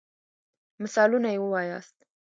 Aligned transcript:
مثالونه 0.83 1.27
يي 1.31 1.37
ووایاست. 1.41 1.95